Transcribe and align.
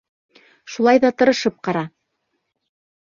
Шулай 0.75 1.01
ҙа 1.03 1.11
тырышып 1.21 1.59
ҡара. 1.67 1.83